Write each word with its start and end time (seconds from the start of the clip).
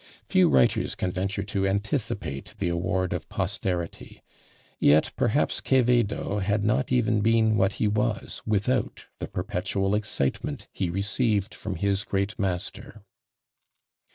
Few 0.25 0.49
writers 0.49 0.95
can 0.95 1.11
venture 1.11 1.43
to 1.43 1.67
anticipate 1.67 2.55
the 2.57 2.69
award 2.69 3.13
of 3.13 3.29
posterity; 3.29 4.23
yet 4.79 5.11
perhaps 5.15 5.61
Quevedo 5.61 6.39
had 6.39 6.63
not 6.63 6.91
even 6.91 7.21
been 7.21 7.55
what 7.55 7.73
he 7.73 7.87
was 7.87 8.41
without 8.43 9.05
the 9.19 9.27
perpetual 9.27 9.93
excitement 9.93 10.67
he 10.73 10.89
received 10.89 11.53
from 11.53 11.75
his 11.75 12.03
great 12.03 12.39
master. 12.39 13.03